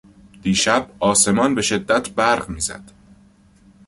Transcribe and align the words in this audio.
دیشب 0.41 0.89
آسمان 0.99 1.55
بهشدت 1.55 2.09
برق 2.09 2.49
میزد. 2.49 2.91